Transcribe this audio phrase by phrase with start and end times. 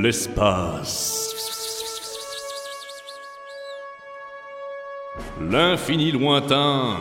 [0.00, 1.28] l'espace.
[5.40, 6.96] L'infini lointain,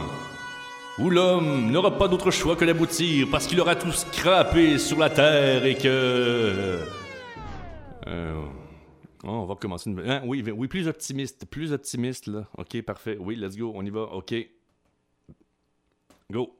[0.99, 5.09] où l'homme n'aura pas d'autre choix que d'aboutir parce qu'il aura tout scrappé sur la
[5.09, 6.79] terre et que...
[8.07, 8.43] Euh,
[9.23, 9.99] oh, on va commencer une...
[9.99, 12.45] hein, oui, oui, plus optimiste, plus optimiste, là.
[12.57, 13.17] Ok, parfait.
[13.19, 14.01] Oui, let's go, on y va.
[14.01, 14.33] Ok.
[16.29, 16.57] Go.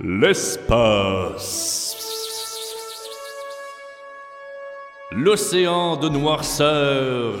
[0.00, 1.90] L'espace.
[5.12, 7.34] L'océan de noirceur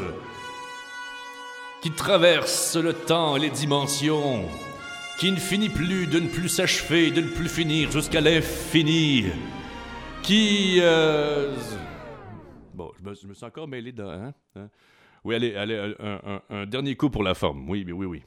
[1.80, 4.42] qui traverse le temps et les dimensions,
[5.18, 9.26] qui ne finit plus de ne plus s'achever, de ne plus finir jusqu'à l'infini,
[10.22, 10.78] qui...
[10.80, 11.54] euh,
[12.74, 14.10] Bon, je me, je me suis encore mêlé dans...
[14.10, 14.68] hein, hein.
[15.22, 15.94] Oui, allez, allez,
[16.50, 17.68] un, dernier coup pour la forme.
[17.68, 18.22] Oui, oui, oui.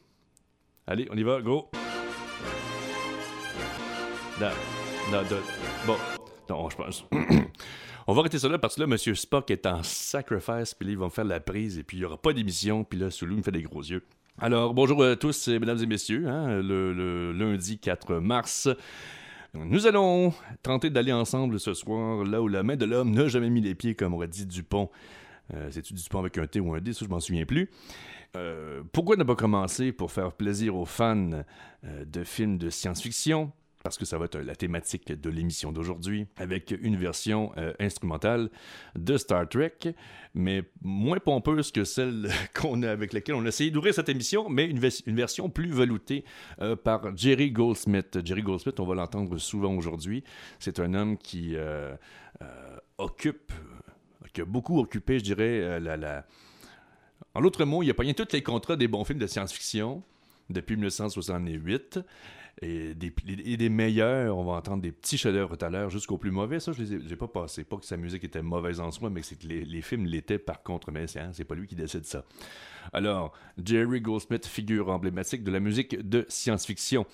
[0.87, 1.69] Allez, on y va, go.
[4.39, 4.49] Non,
[5.11, 5.21] non,
[5.85, 5.95] bon,
[6.49, 7.05] non, je pense.
[8.07, 10.91] on va arrêter ça là parce que là, Monsieur Spock est en sacrifice, puis là,
[10.93, 13.37] ils vont faire la prise, et puis il n'y aura pas d'émission, puis là, Soulou
[13.37, 14.03] me fait des gros yeux.
[14.39, 18.67] Alors, bonjour à tous, et mesdames et messieurs, hein, le, lundi 4 mars.
[19.53, 23.51] Nous allons tenter d'aller ensemble ce soir là où la main de l'homme n'a jamais
[23.51, 24.89] mis les pieds, comme aurait dit Dupont.
[25.53, 27.69] Euh, C'est-tu Dupont avec un T ou un D, ça je m'en souviens plus.
[28.35, 31.29] Euh, pourquoi ne pas commencer pour faire plaisir aux fans
[31.83, 33.51] euh, de films de science-fiction?
[33.83, 38.49] Parce que ça va être la thématique de l'émission d'aujourd'hui, avec une version euh, instrumentale
[38.95, 39.77] de Star Trek,
[40.33, 44.47] mais moins pompeuse que celle qu'on a, avec laquelle on a essayé d'ouvrir cette émission,
[44.49, 46.23] mais une, vers- une version plus veloutée
[46.61, 48.19] euh, par Jerry Goldsmith.
[48.25, 50.23] Jerry Goldsmith, on va l'entendre souvent aujourd'hui.
[50.59, 51.93] C'est un homme qui euh,
[52.41, 53.51] euh, occupe,
[54.33, 56.25] qui a beaucoup occupé, je dirais, euh, la,
[57.35, 60.03] en d'autres mots, il a pogné tous les contrats des bons films de science-fiction
[60.49, 61.99] depuis 1968.
[62.61, 66.59] Et des, meilleurs, on va entendre des petits chefs-d'œuvre tout à l'heure, jusqu'aux plus mauvais.
[66.59, 67.63] Ça, je les pas passé.
[67.63, 70.61] Pas que sa musique était mauvaise en soi, mais c'est que les, films l'étaient par
[70.61, 70.91] contre.
[70.91, 72.23] Mais c'est, hein, c'est pas lui qui décide ça.
[72.93, 73.33] Alors,
[73.63, 77.05] Jerry Goldsmith, figure emblématique de la musique de science-fiction.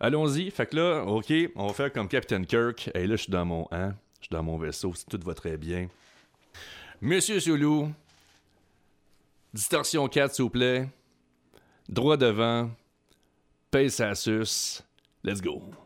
[0.00, 0.50] Allons-y.
[0.50, 2.90] Fait que là, OK, on va faire comme Captain Kirk.
[2.94, 5.34] Et là, je suis dans mon, hein, je suis dans mon vaisseau, si tout va
[5.34, 5.88] très bien.
[7.00, 7.92] Monsieur Soulou,
[9.52, 10.88] distorsion 4, s'il vous plaît.
[11.88, 12.70] Droit devant.
[13.74, 14.84] Paye sa suce.
[15.24, 15.83] Let's go.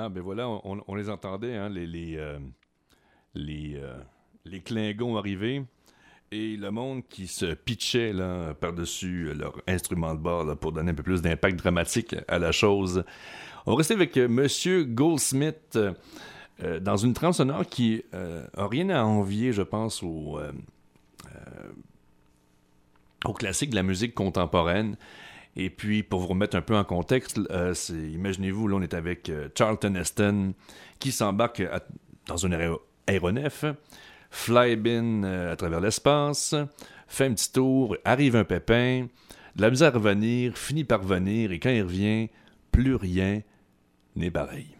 [0.00, 2.38] Ah, ben voilà, on, les entendait, hein, les, les, euh,
[3.34, 3.98] les, euh,
[6.30, 8.12] et le monde qui se pitchait
[8.60, 13.02] par-dessus leur instrument de bord pour donner un peu plus d'impact dramatique à la chose.
[13.66, 15.76] On rester avec euh, Monsieur Goldsmith
[16.80, 20.38] dans une trame sonore qui n'a rien à envier, je pense, au,
[23.24, 24.96] au classique de la musique contemporaine.
[25.60, 29.28] Et puis, pour vous remettre un peu en contexte, euh, imaginez-vous, là, on est avec
[29.28, 30.54] euh, Charlton Heston
[31.00, 31.64] qui s'embarque
[32.26, 32.76] dans un
[33.08, 33.64] aéronef,
[34.30, 36.54] fly bin euh, à travers l'espace,
[37.08, 39.08] fait un petit tour, arrive un pépin,
[39.56, 42.28] de la misère à revenir, finit par revenir, et quand il revient,
[42.70, 43.42] plus rien
[44.14, 44.77] n'est pareil.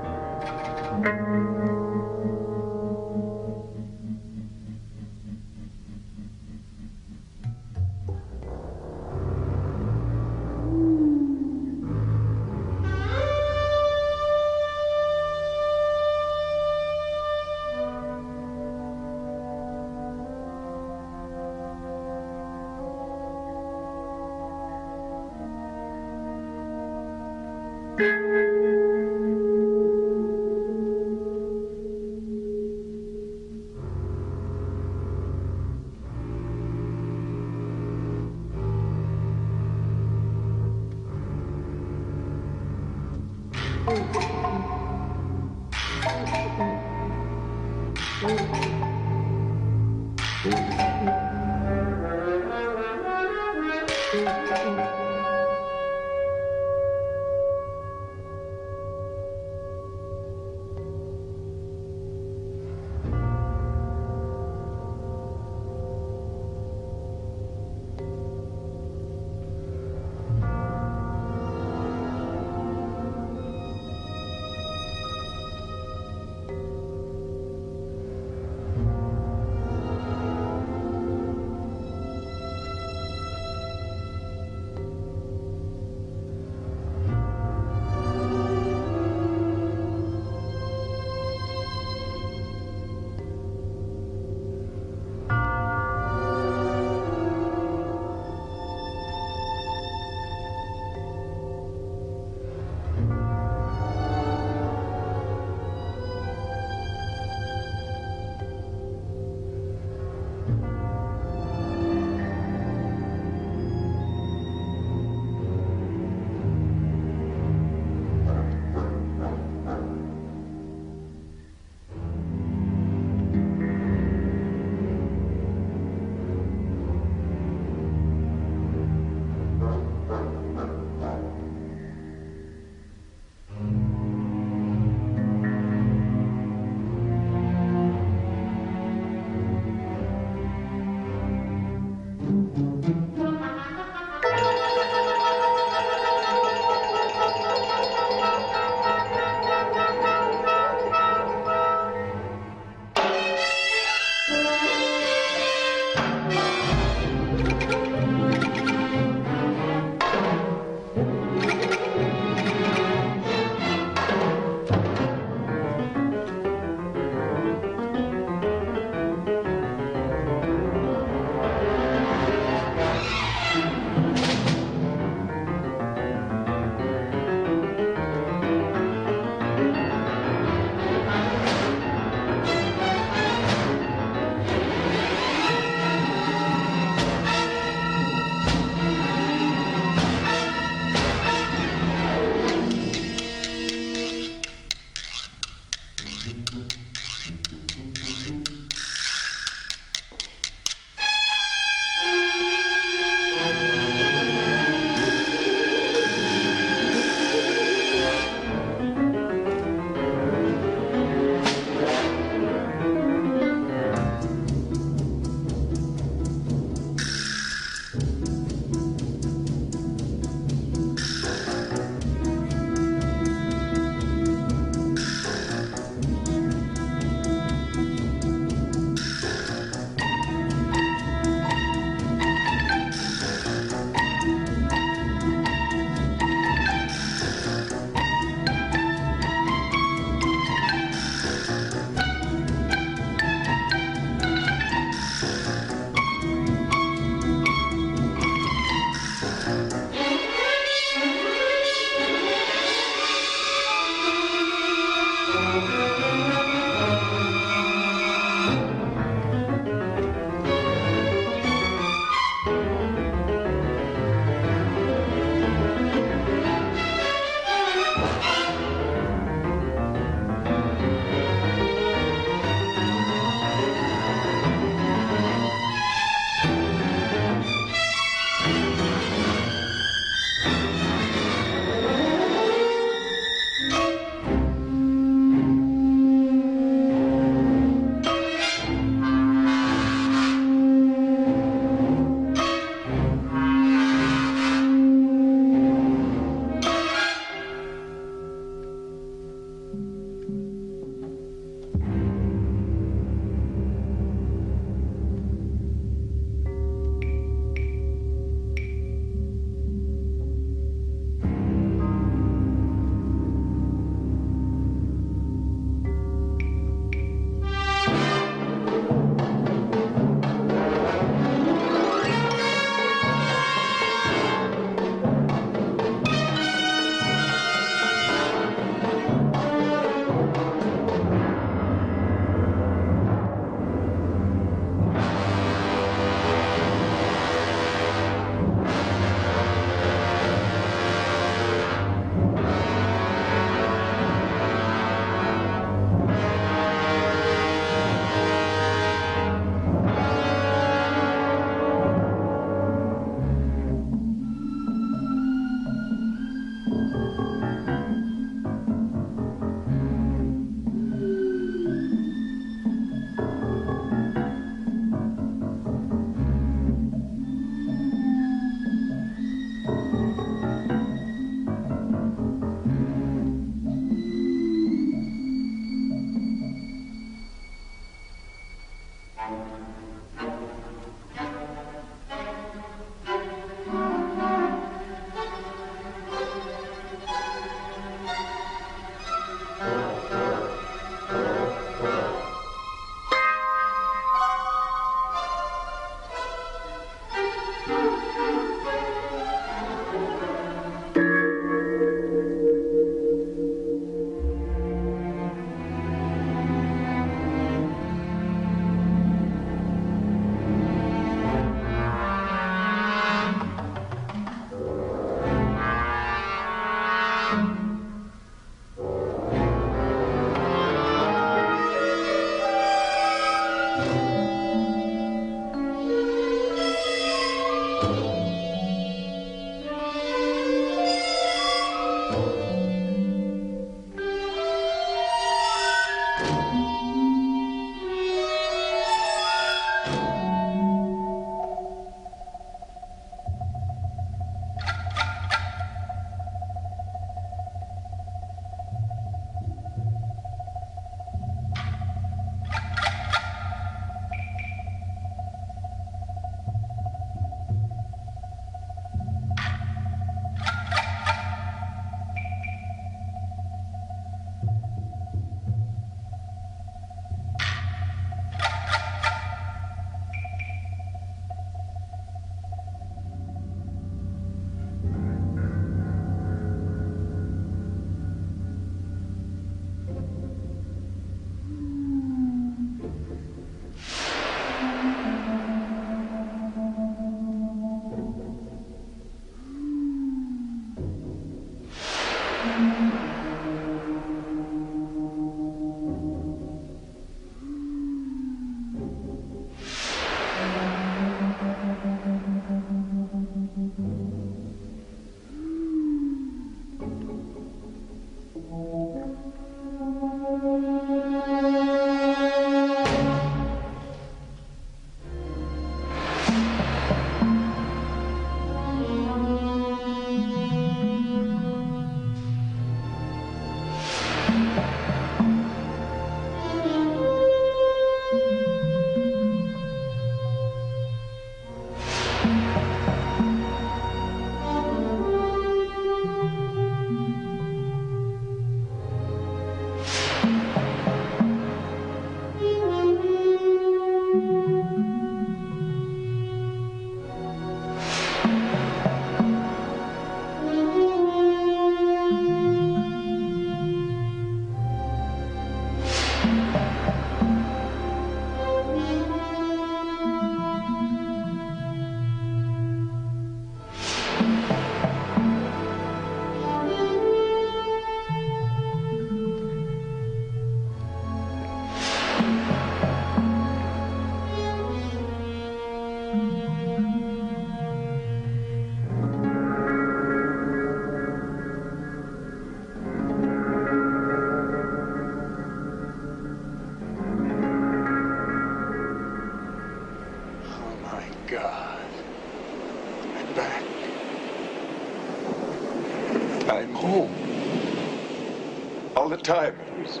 [599.28, 600.00] Timers.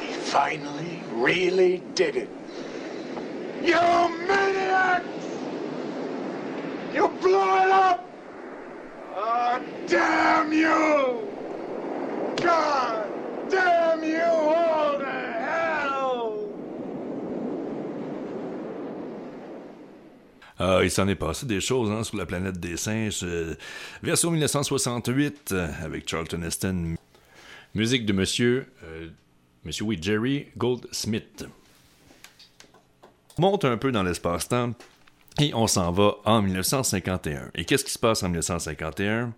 [0.00, 2.25] We finally, really did it.
[20.58, 23.20] Ah, il s'en est passé des choses hein, sur la planète des singes.
[23.24, 23.54] Euh,
[24.02, 26.96] version 1968 euh, avec Charlton Heston.
[27.74, 29.08] Musique de monsieur, euh,
[29.64, 31.44] monsieur oui, Jerry Goldsmith.
[33.36, 34.72] On monte un peu dans l'espace-temps
[35.38, 37.50] et on s'en va en 1951.
[37.54, 39.34] Et qu'est-ce qui se passe en 1951?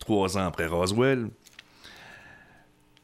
[0.00, 1.30] Trois ans après Roswell,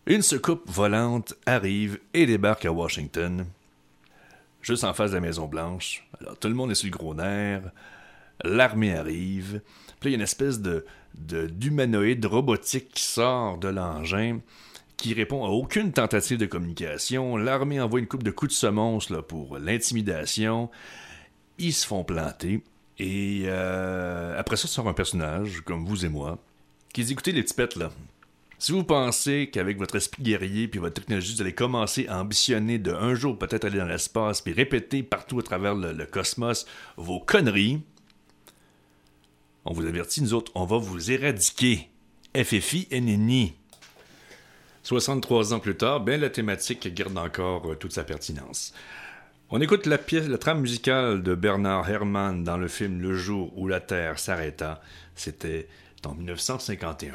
[0.04, 3.46] une soucoupe volante arrive et débarque à Washington
[4.62, 6.06] juste en face de la Maison-Blanche.
[6.20, 7.70] Alors, tout le monde est sur le gros nerf.
[8.44, 9.60] L'armée arrive.
[10.00, 14.40] Puis il y a une espèce de, d'humanoïde robotique qui sort de l'engin
[14.96, 17.38] qui répond à aucune tentative de communication.
[17.38, 20.70] L'armée envoie une coupe de coups de semonce pour l'intimidation.
[21.58, 22.62] Ils se font planter.
[22.98, 26.38] Et euh, après ça, sort un personnage, comme vous et moi,
[26.92, 27.90] qui dit Écoutez, les petits pets, là,
[28.60, 32.78] si vous pensez qu'avec votre esprit guerrier puis votre technologie, vous allez commencer à ambitionner
[32.78, 36.66] de un jour peut-être aller dans l'espace puis répéter partout à travers le, cosmos
[36.98, 37.80] vos conneries,
[39.64, 41.88] on vous avertit, nous autres, on va vous éradiquer.
[42.36, 43.54] FFI NNI.
[44.82, 48.74] 63 ans plus tard, ben la thématique garde encore euh, toute sa pertinence.
[49.48, 53.56] On écoute la pièce, la trame musicale de Bernard Herrmann dans le film Le jour
[53.58, 54.82] où la Terre s'arrêta.
[55.16, 55.66] C'était
[56.04, 57.14] en 1951.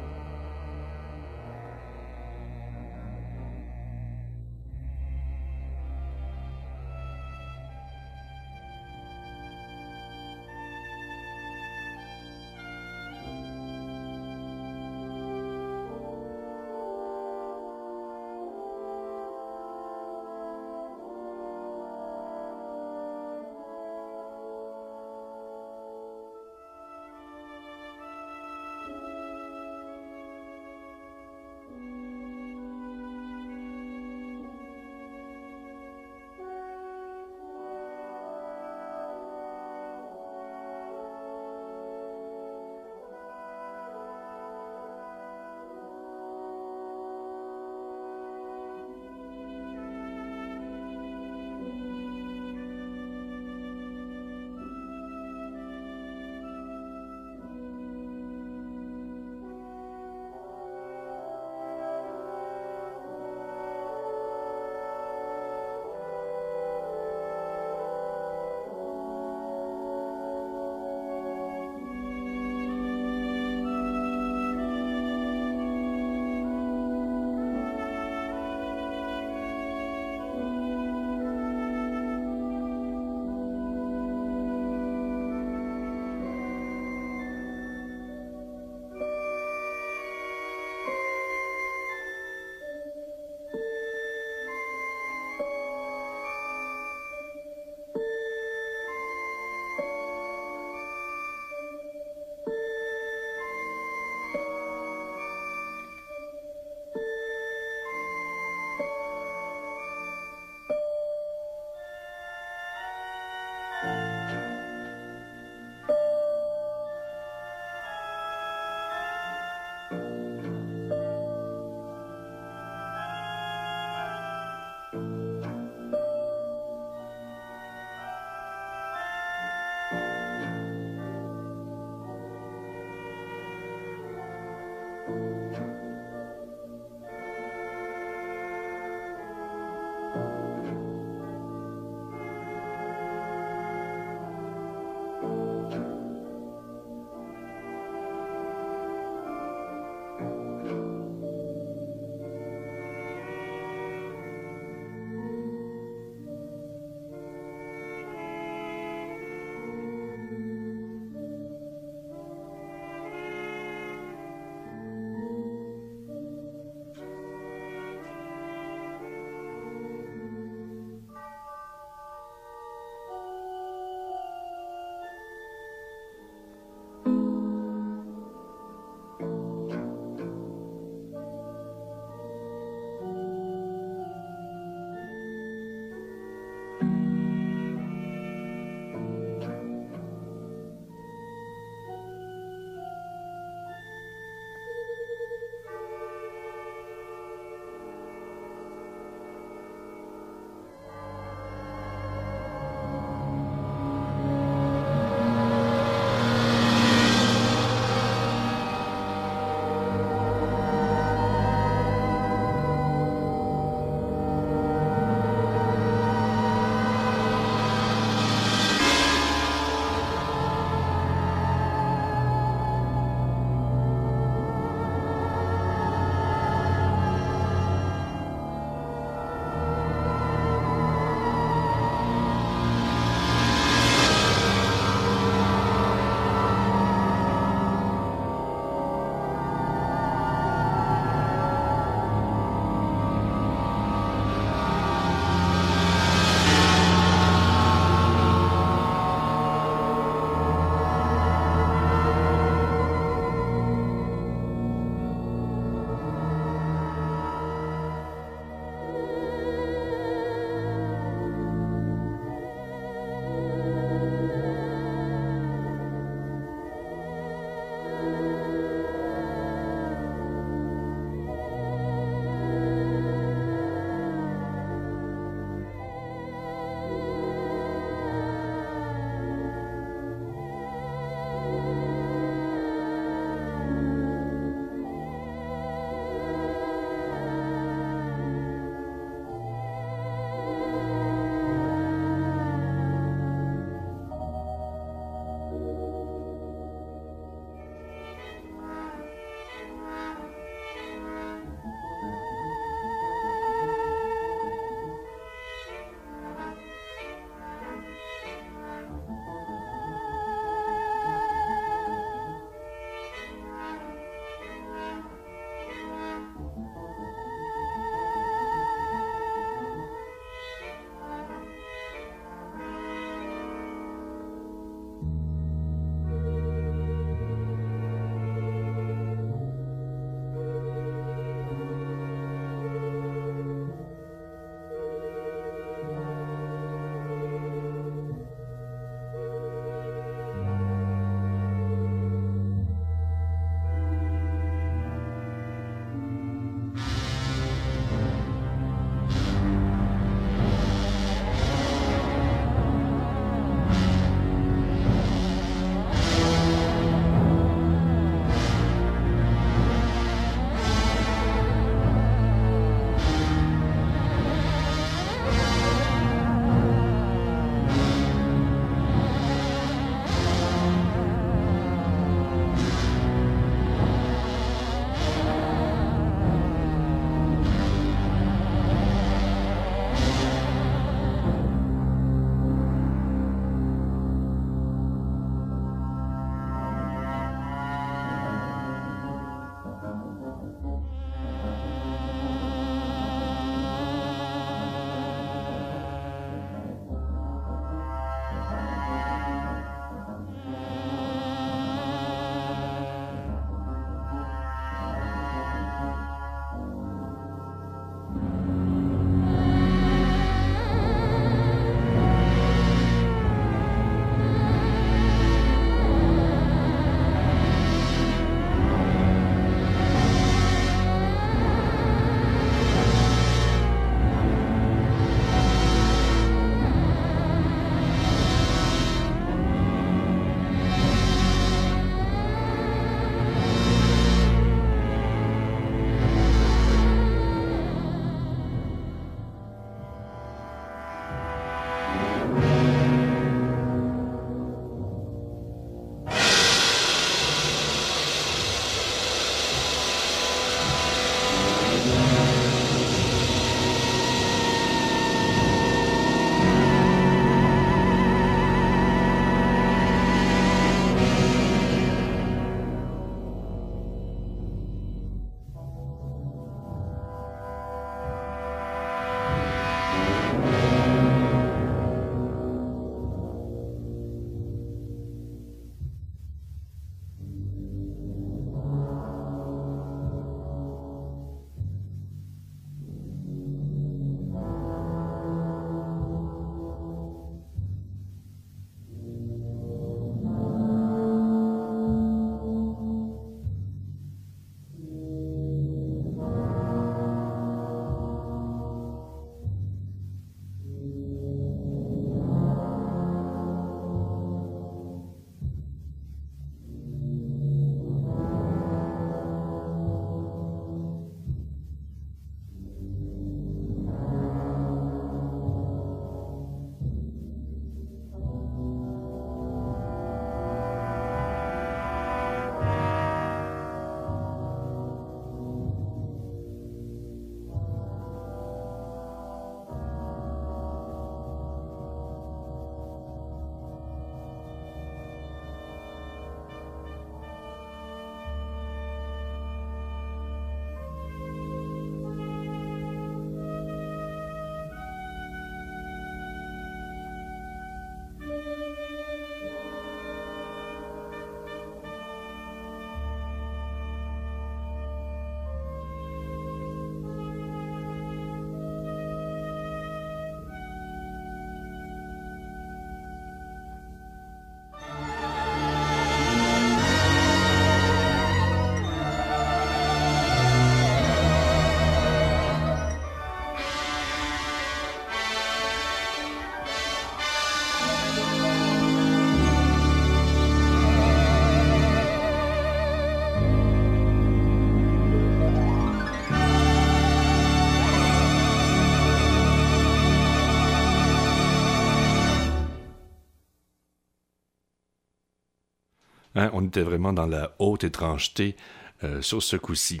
[596.70, 598.56] Était vraiment dans la haute étrangeté
[599.04, 600.00] euh, sur ce coup-ci.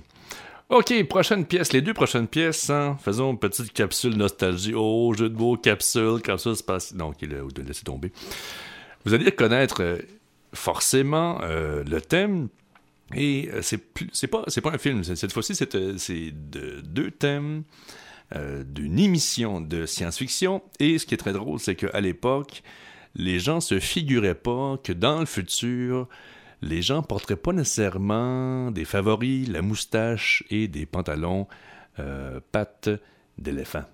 [0.68, 1.72] OK, prochaine pièce.
[1.72, 4.72] Les deux prochaines pièces, hein, faisons une petite capsule nostalgie.
[4.74, 6.98] Oh, jeu de mots, capsule, capsule spatiale.
[6.98, 8.12] Non, OK, là, laissez tomber.
[9.04, 9.98] Vous allez connaître euh,
[10.54, 12.48] forcément euh, le thème.
[13.16, 15.02] Et c'est c'est pas, pas un film.
[15.02, 17.64] Cette fois-ci, c'est de, deux thèmes
[18.32, 20.62] d'une émission de science-fiction.
[20.78, 22.62] Et ce qui est très drôle, c'est qu'à l'époque,
[23.16, 26.08] les gens se figuraient pas que dans le futur,
[26.62, 31.46] les gens porteraient pas nécessairement des favoris, la moustache et des pantalons
[31.98, 32.90] euh, pattes
[33.38, 33.84] d'éléphant.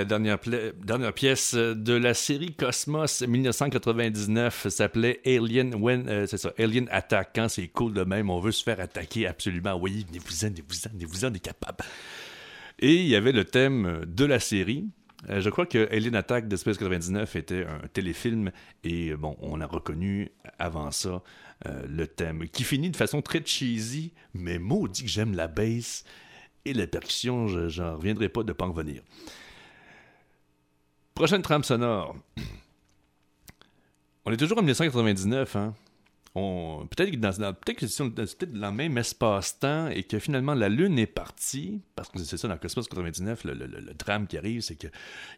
[0.00, 6.88] La dernière, pièce de la série Cosmos 1999 s'appelait Alien When, euh, c'est ça, Alien
[6.90, 7.32] Attack.
[7.34, 9.74] Quand c'est cool de même, on veut se faire attaquer absolument.
[9.74, 11.84] Oui, venez-vous-en, venez-vous-en, venez-vous-en, on est capable.
[12.78, 14.86] Et il y avait le thème de la série.
[15.28, 18.52] Euh, je crois que Alien Attack de Space 99 était un téléfilm
[18.84, 21.22] et bon, on a reconnu avant ça
[21.66, 26.04] euh, le thème qui finit de façon très cheesy, mais maudit que j'aime la bass
[26.64, 29.02] et la percussion, je n'en reviendrai pas de pas en venir.
[31.20, 32.16] Prochaine trame sonore.
[34.24, 35.74] On est toujours en 1999, hein?
[36.32, 40.98] peut-être que, dans, peut que c'est dans le même espace-temps et que finalement la Lune
[40.98, 44.90] est partie, parce que c'est ça dans Cosmos 99, le, drame qui arrive, c'est qu'il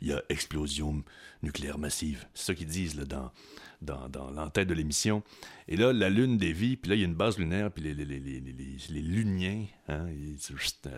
[0.02, 1.02] y a explosion
[1.42, 2.26] nucléaire massive.
[2.32, 3.32] C'est ça qu'ils disent là, dans,
[3.80, 5.24] dans, dans l'entête de l'émission.
[5.66, 7.94] Et là, la Lune dévie, puis là, il y a une base lunaire, puis les,
[7.94, 10.38] les, les, les Luniens hein, ils,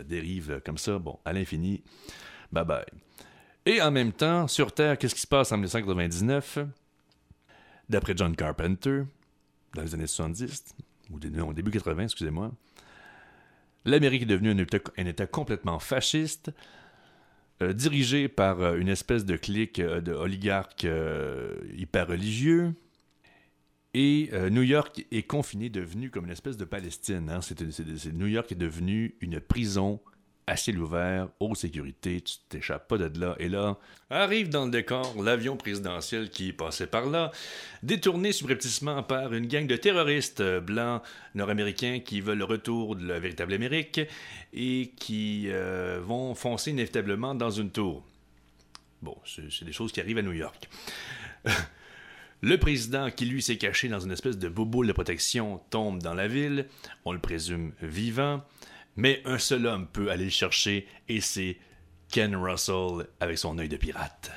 [0.05, 1.83] dérivent comme ça, bon, à l'infini.
[2.53, 2.85] Bye bye.
[3.67, 6.59] Et en même temps, sur Terre, qu'est-ce qui se passe en 1999
[7.89, 9.03] D'après John Carpenter,
[9.75, 10.75] dans les années 70,
[11.11, 12.53] ou début 80, excusez-moi,
[13.87, 16.51] l'Amérique est devenue un État, complètement fasciste,
[17.63, 20.87] euh, dirigé par euh, une espèce de clique euh, de oligarques
[21.77, 22.75] hyper religieux.
[23.97, 27.31] Et New York est confiné, devenu comme une espèce de Palestine.
[27.31, 27.39] Hein.
[28.13, 30.01] New York est devenu une prison
[30.47, 33.35] à ciel ouvert, haute sécurité, tu t'échappes pas de là.
[33.39, 33.79] Et là,
[34.11, 37.31] arrive dans le décor l'avion présidentiel qui passait par là,
[37.83, 41.03] détourné subrepticement par une gang de terroristes blancs
[41.35, 44.01] nord-américains qui veulent le retour de la véritable Amérique
[44.53, 48.05] et qui euh, vont foncer inévitablement dans une tour.
[49.01, 50.69] Bon, c'est des choses qui arrivent à New York.
[52.45, 56.13] Le président, qui lui s'est caché dans une espèce de boule de protection, tombe dans
[56.13, 56.67] la ville.
[57.07, 58.45] On le présume vivant.
[58.97, 61.57] Mais un seul homme peut aller le chercher et c'est
[62.11, 64.31] Ken Russell avec son œil de pirate.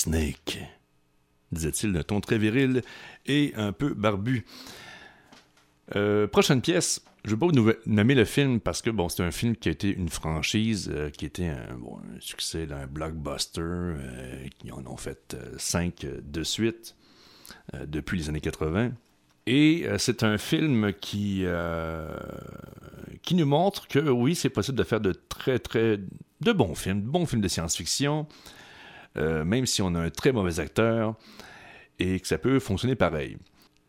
[0.00, 0.58] Snake,
[1.52, 2.80] disait-il d'un ton très viril
[3.26, 4.46] et un peu barbu.
[5.94, 9.22] Euh, prochaine pièce, je ne vais pas vous nommer le film parce que bon, c'est
[9.22, 11.76] un film qui a été une franchise, euh, qui était un,
[12.18, 13.60] succès, un blockbuster.
[13.60, 16.96] Euh, ils en ont fait cinq de suite
[17.86, 18.92] depuis les années 80.
[19.46, 21.44] Et c'est un film qui,
[23.22, 25.98] qui nous montre que oui, c'est possible de faire de très très
[26.40, 28.26] de bons films, de bons films de science-fiction,
[29.16, 31.14] même si on a un très mauvais acteur,
[31.98, 33.36] et que ça peut fonctionner pareil.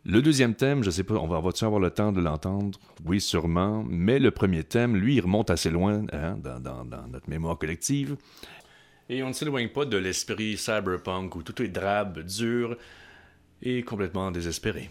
[0.04, 2.80] Le deuxième thème, je sais pas, on va, va avoir le temps de l'entendre?
[3.06, 3.86] Oui, sûrement.
[3.88, 8.18] Mais le premier thème, lui, il remonte assez loin hein, dans, notre mémoire collective.
[9.10, 12.78] Et on ne s'éloigne pas de l'esprit cyberpunk où tout est drabe, dur
[13.62, 14.90] et complètement désespéré.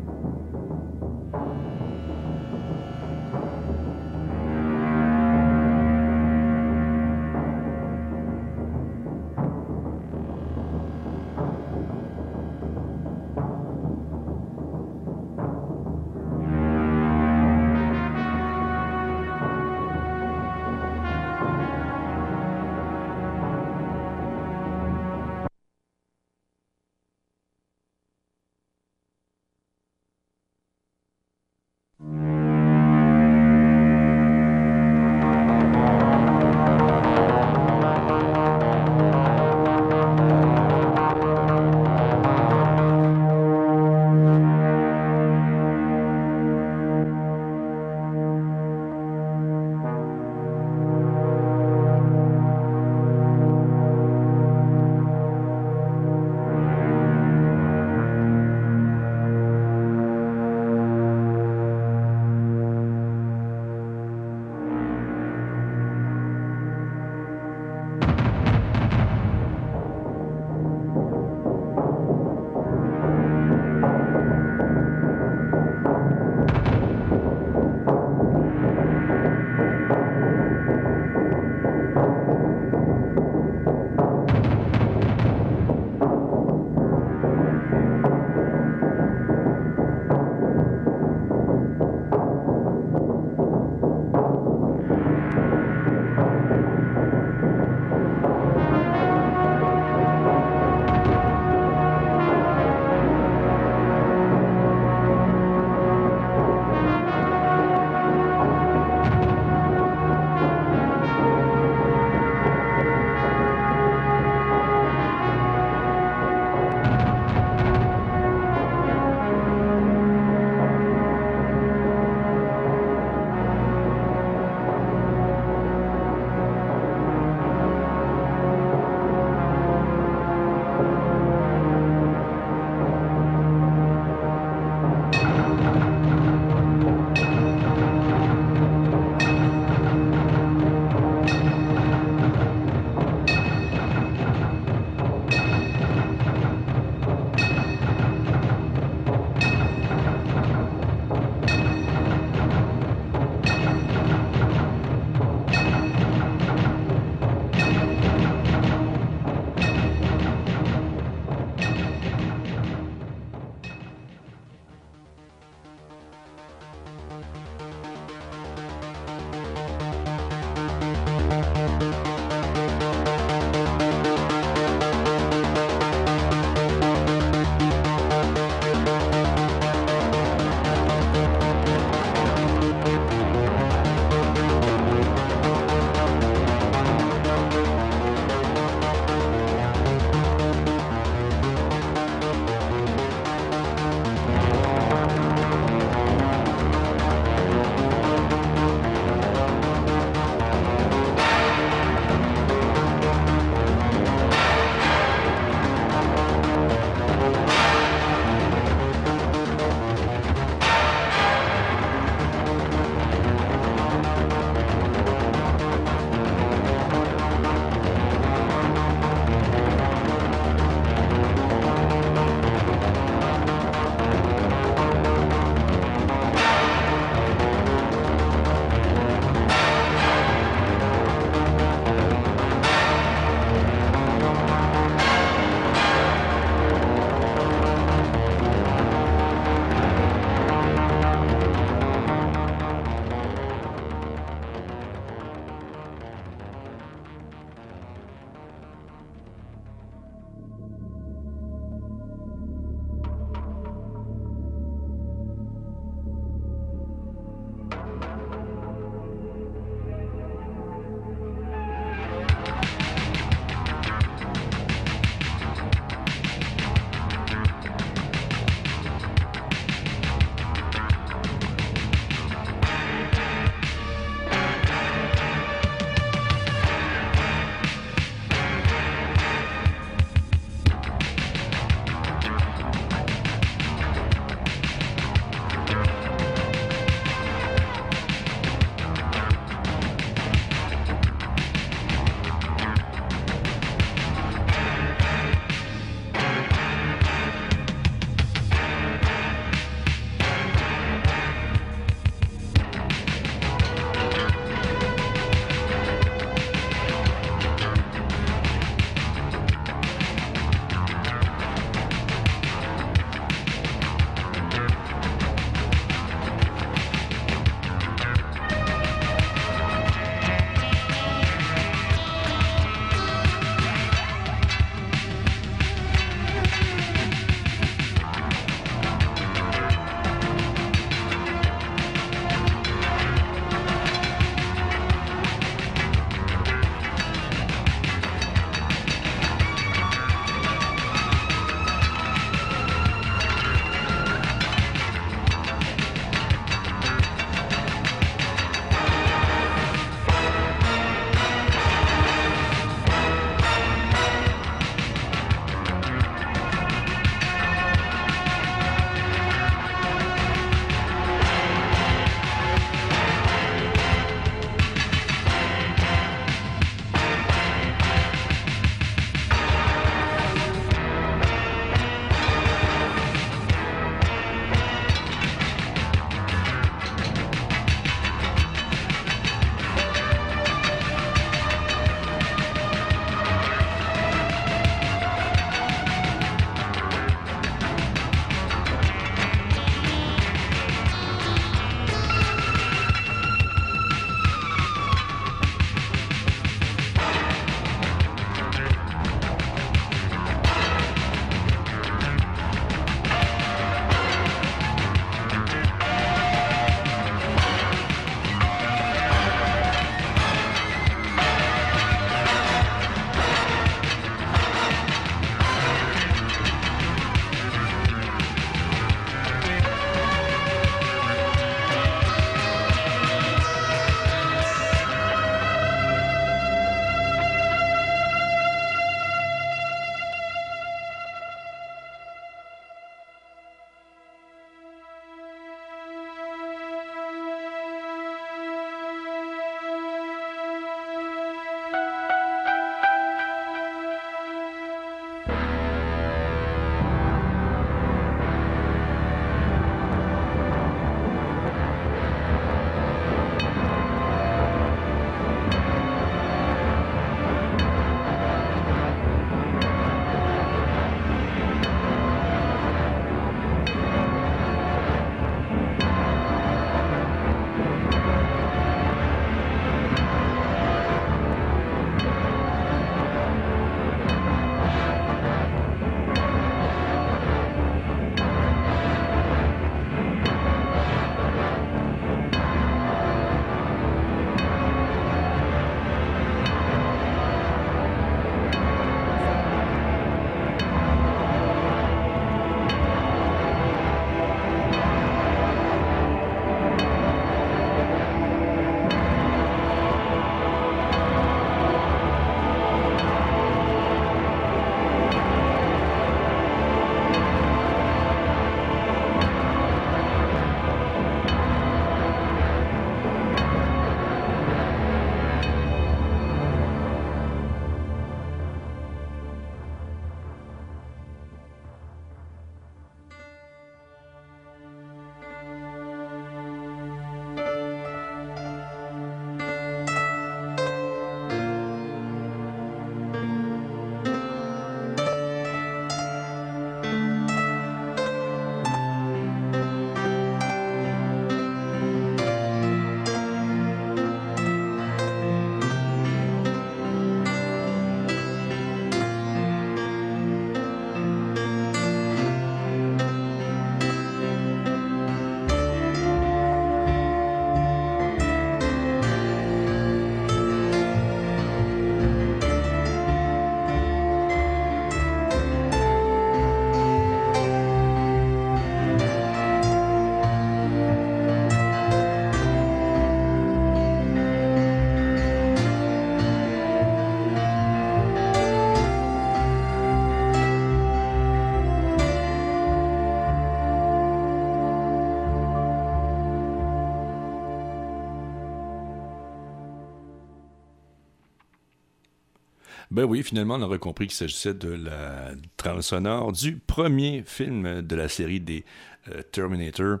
[593.00, 597.80] Ben oui, finalement, on aurait compris qu'il s'agissait de la trame sonore du premier film
[597.80, 598.62] de la série des
[599.08, 600.00] euh, Terminator.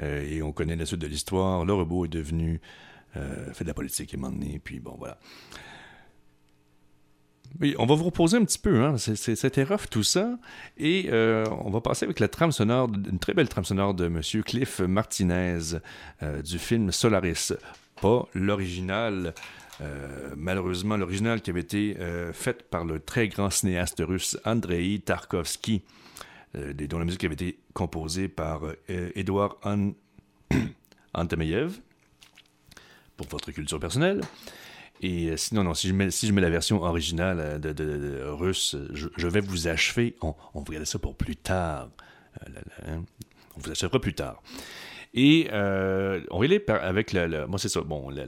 [0.00, 1.64] Euh, et on connaît la suite de l'histoire.
[1.64, 2.60] Le robot est devenu.
[3.14, 5.18] Euh, fait de la politique à un moment donné, puis bon, voilà.
[7.60, 8.96] Oui, on va vous reposer un petit peu, hein.
[8.98, 10.36] c'était rough tout ça,
[10.76, 14.20] et on va passer avec la trame sonore, une très belle trame sonore de M.
[14.42, 15.78] Cliff Martinez
[16.44, 17.52] du film Solaris.
[18.02, 19.32] Pas l'original,
[20.36, 21.96] malheureusement l'original qui avait été
[22.32, 25.82] fait par le très grand cinéaste russe Andrei Tarkovsky,
[26.54, 29.58] dont la musique avait été composée par Edouard
[31.12, 31.72] Antemeyev,
[33.16, 34.20] pour votre culture personnelle.
[35.02, 38.22] Et euh, sinon, non, si je mets, si je mets la version originale euh, de,
[38.24, 40.16] russe, je, vais vous achever.
[40.22, 41.90] On, on va regarder ça pour plus tard.
[42.42, 43.04] Euh, hein.
[43.56, 44.42] On vous achèvera plus tard.
[45.14, 48.26] Et on aller avec la, moi c'est ça, bon, la,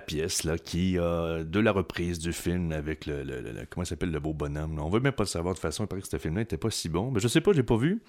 [0.00, 4.32] pièce là, qui a de la reprise du film avec le, comment s'appelle le beau
[4.32, 4.78] bonhomme.
[4.78, 6.56] On veut même pas le savoir de toute façon, il paraît que ce film-là n'était
[6.56, 7.10] pas si bon.
[7.10, 8.02] Mais je sais pas, j'ai pas vu.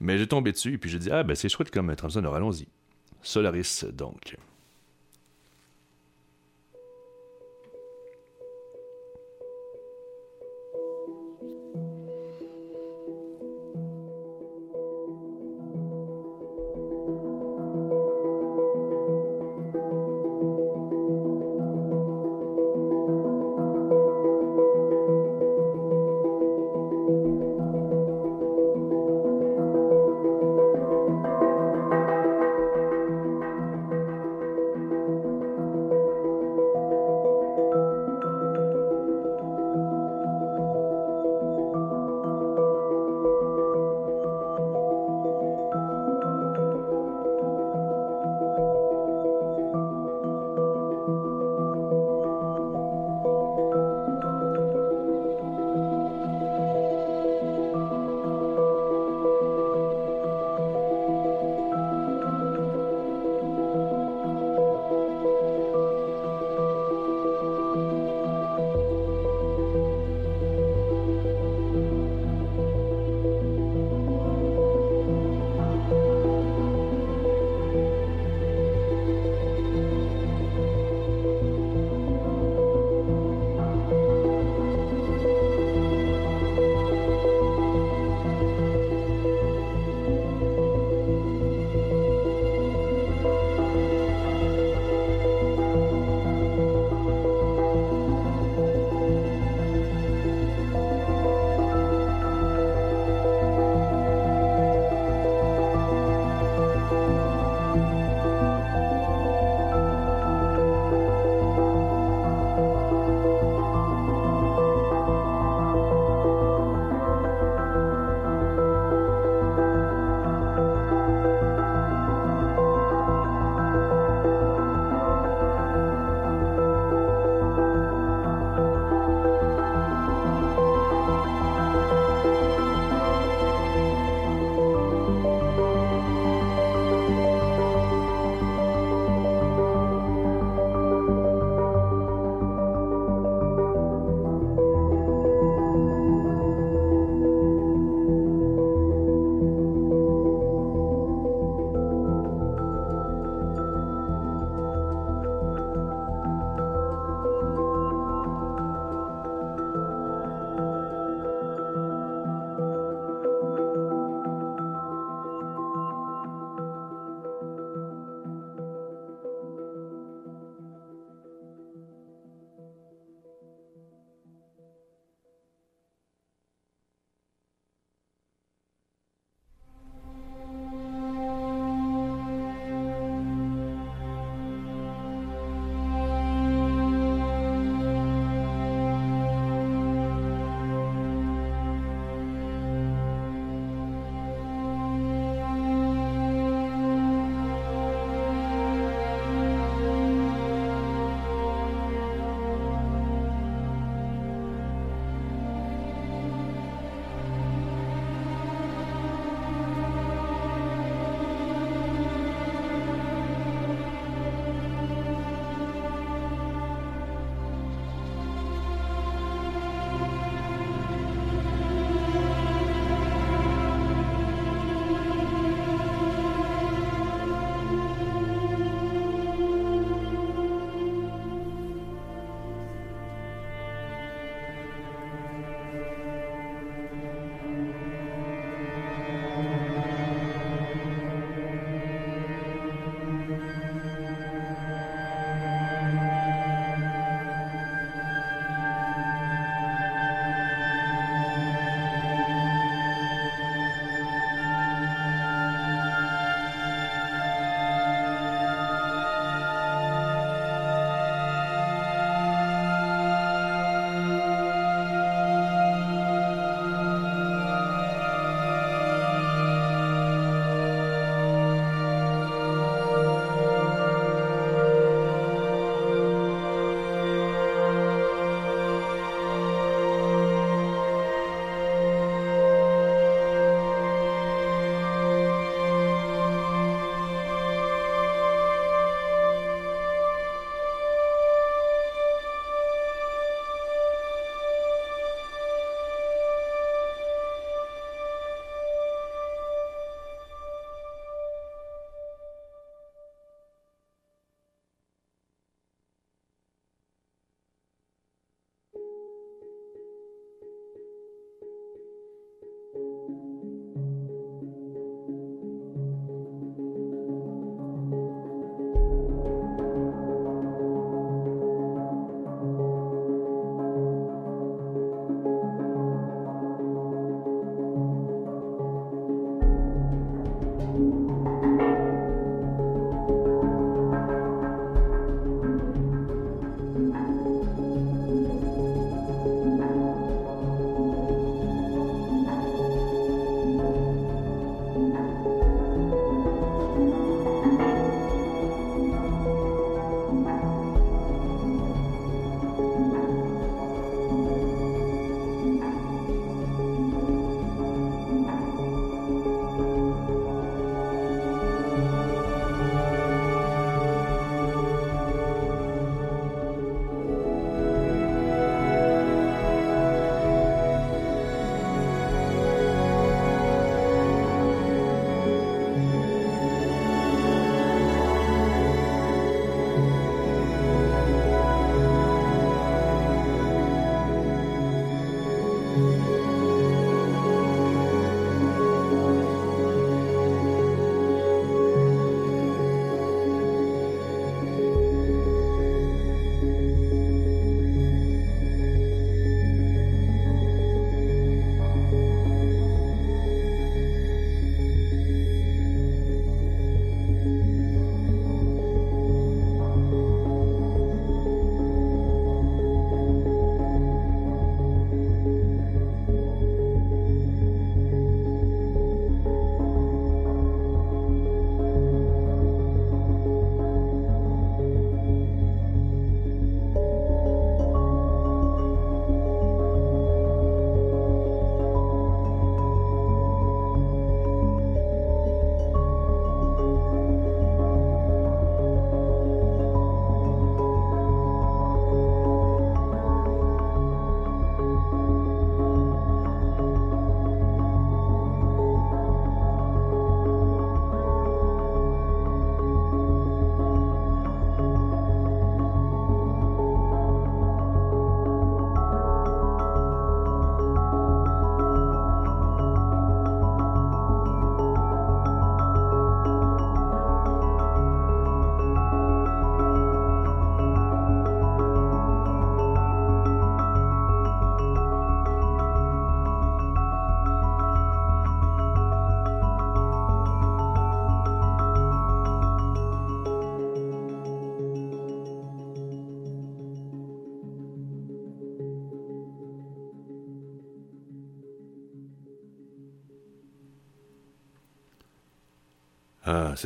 [0.00, 2.34] Mais j'ai tombé dessus et puis j'ai dit, ah ben c'est chouette comme trame sonore,
[2.34, 2.66] allons-y.
[3.22, 4.36] Solaris donc.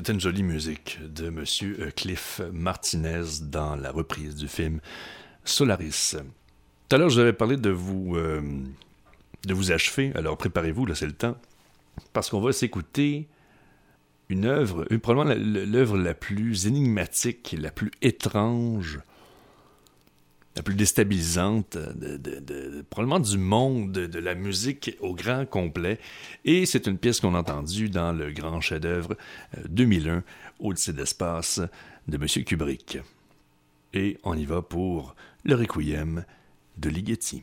[0.01, 1.45] C'était une jolie musique de M.
[1.95, 4.81] Cliff Martinez dans la reprise du film
[5.45, 6.17] Solaris.
[6.89, 8.41] Tout à l'heure, je vous avais parlé de vous, euh,
[9.45, 11.37] de vous achever, alors préparez-vous, là c'est le temps,
[12.15, 13.29] parce qu'on va s'écouter
[14.31, 19.01] une œuvre, probablement l'œuvre la plus énigmatique, la plus étrange,
[20.57, 21.79] la plus déstabilisante,
[22.91, 25.99] probablement du monde de la musique au grand complet.
[26.45, 29.17] Et c'est une pièce qu'on a entendue dans le grand chef-d'œuvre
[29.69, 30.21] 2001, euh,
[30.59, 31.61] Odyssée d'espace,
[32.09, 32.45] de M.
[32.45, 32.99] Kubrick.
[33.95, 35.15] Et on y va pour
[35.45, 36.25] le Requiem
[36.79, 37.43] de Ligeti.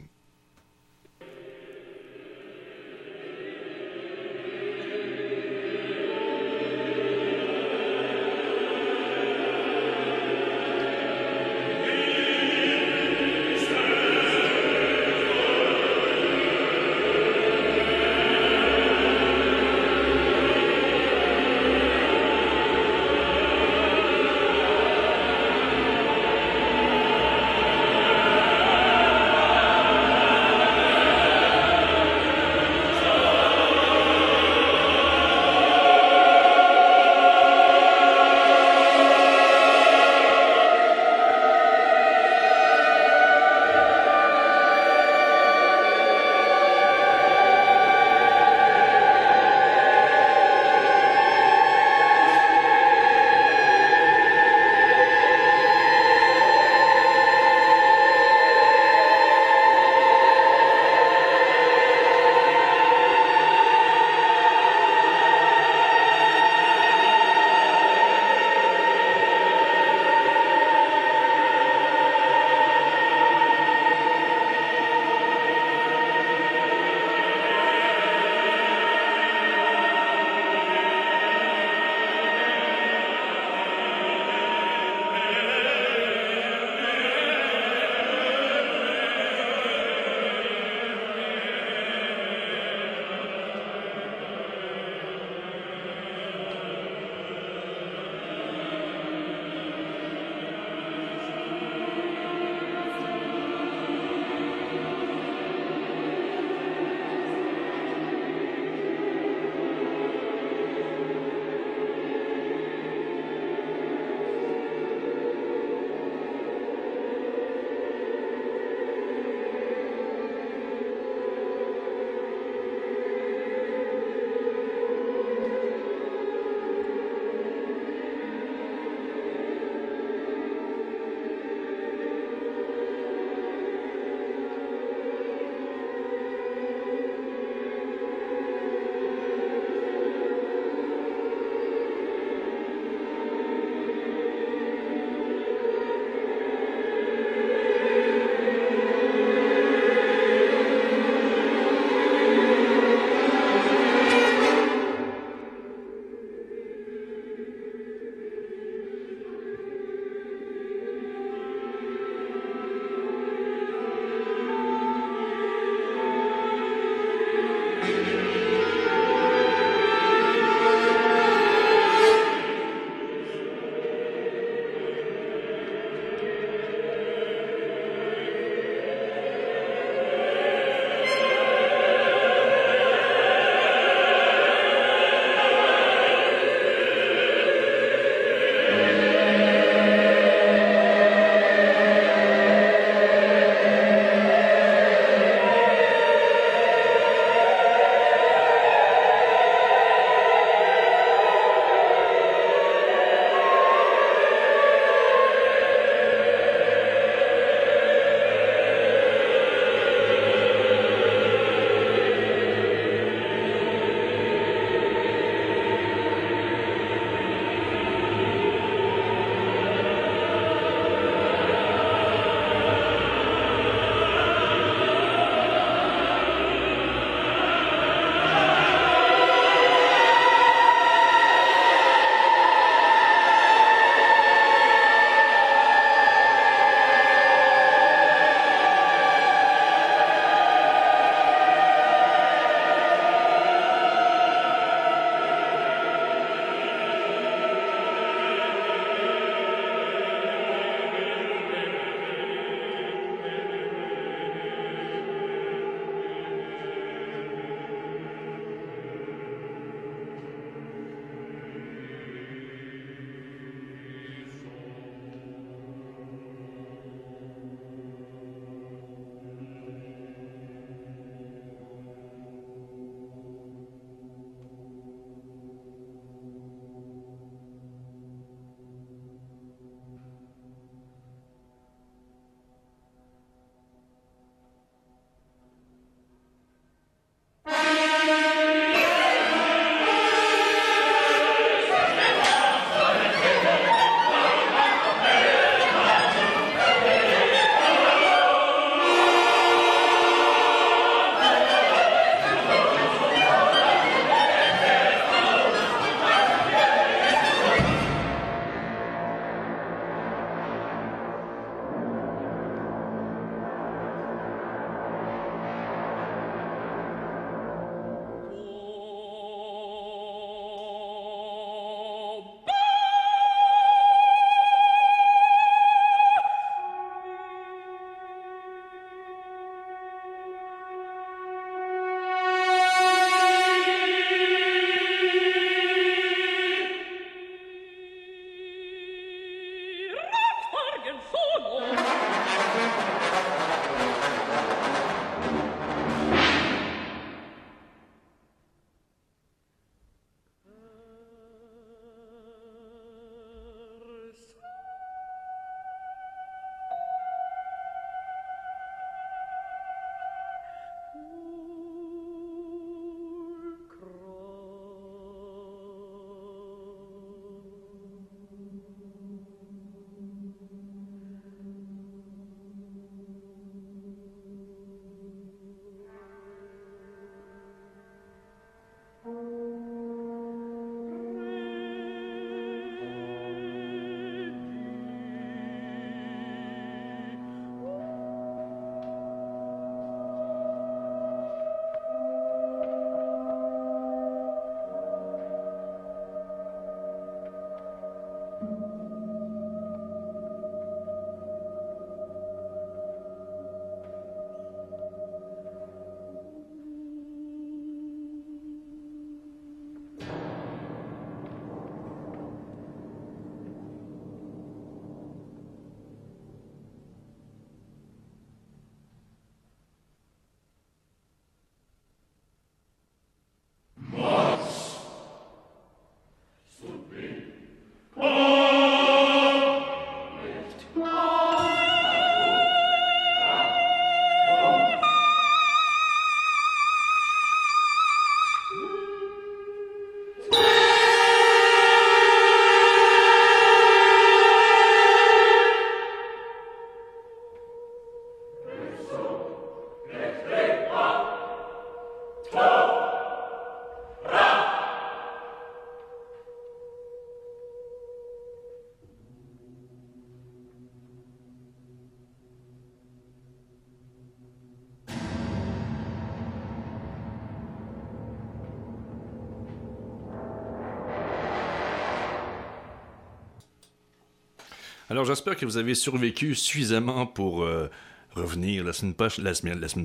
[474.98, 477.70] Alors j'espère que vous avez survécu suffisamment pour euh,
[478.16, 478.96] revenir la semaine,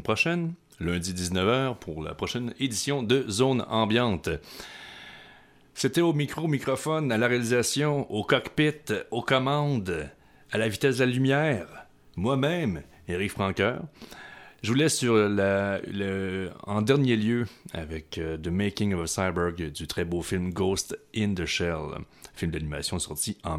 [0.00, 4.30] prochaine, lundi 19h, pour la prochaine édition de Zone Ambiante.
[5.74, 10.08] C'était au micro, microphone, à la réalisation, au cockpit, aux commandes,
[10.50, 11.66] à la vitesse de la lumière.
[12.16, 13.82] Moi-même, Eric Franqueur.
[14.62, 15.78] Je vous laisse sur la,
[16.62, 20.96] en dernier lieu avec euh, The Making of a Cyborg du très beau film Ghost
[21.14, 21.98] in the Shell,
[22.34, 23.58] film d'animation sorti en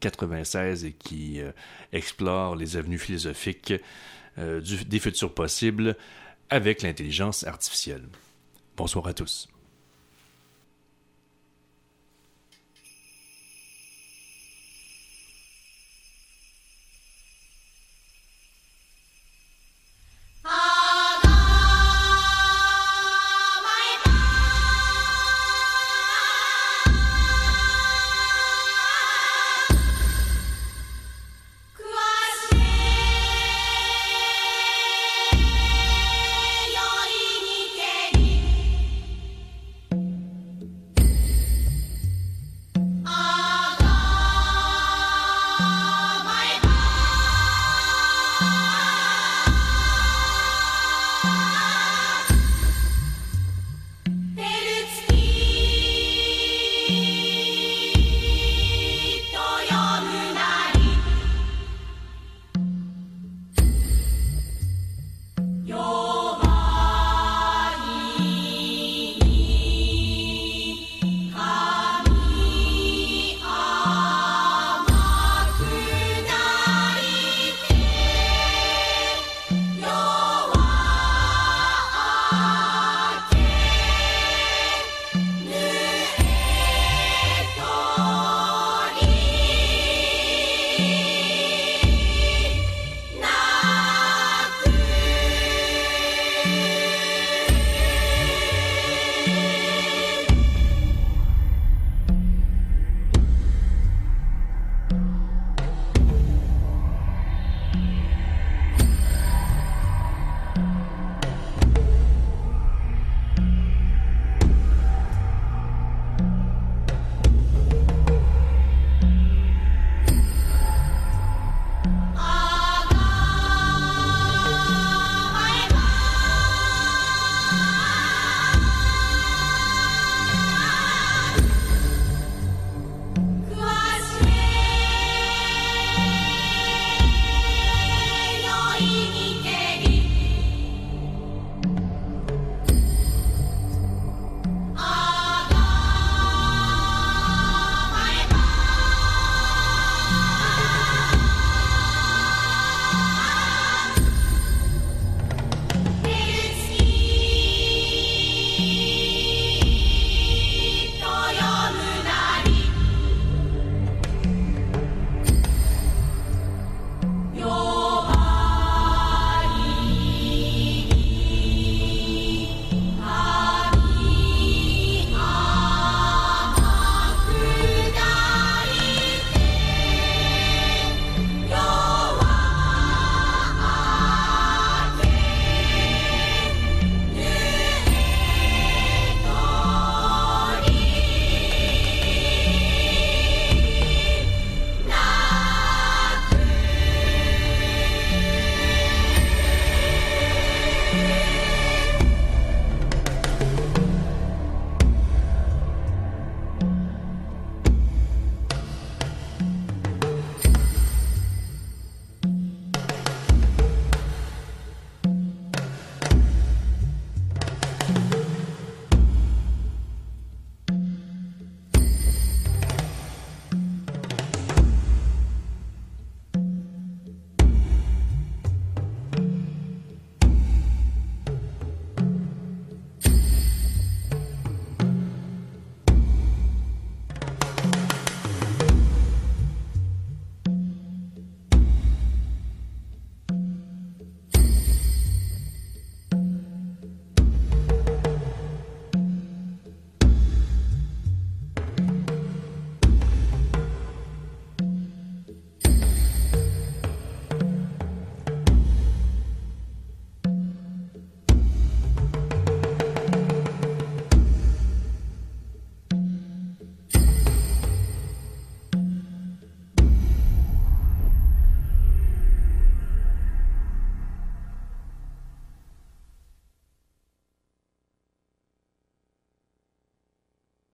[0.00, 1.52] 1996 et qui euh,
[1.92, 3.74] explore les avenues philosophiques
[4.38, 5.96] euh, des futurs possibles
[6.50, 8.04] avec l'intelligence artificielle.
[8.76, 9.48] Bonsoir à tous.